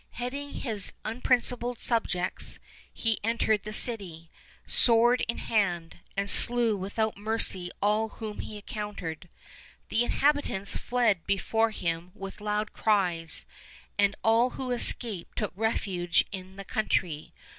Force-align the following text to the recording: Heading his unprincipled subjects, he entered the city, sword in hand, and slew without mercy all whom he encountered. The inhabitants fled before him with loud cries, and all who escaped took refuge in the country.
Heading 0.13 0.53
his 0.55 0.93
unprincipled 1.05 1.79
subjects, 1.79 2.57
he 2.91 3.19
entered 3.23 3.61
the 3.61 3.71
city, 3.71 4.31
sword 4.65 5.21
in 5.27 5.37
hand, 5.37 5.99
and 6.17 6.27
slew 6.27 6.75
without 6.75 7.17
mercy 7.17 7.69
all 7.83 8.09
whom 8.09 8.39
he 8.39 8.55
encountered. 8.55 9.29
The 9.89 10.03
inhabitants 10.03 10.75
fled 10.75 11.27
before 11.27 11.69
him 11.69 12.09
with 12.15 12.41
loud 12.41 12.73
cries, 12.73 13.45
and 13.99 14.15
all 14.23 14.49
who 14.57 14.71
escaped 14.71 15.37
took 15.37 15.53
refuge 15.55 16.25
in 16.31 16.55
the 16.55 16.65
country. 16.65 17.31